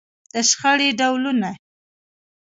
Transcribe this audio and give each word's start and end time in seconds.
د 0.33 0.35
شخړې 0.49 0.89
ډولونه. 0.99 1.49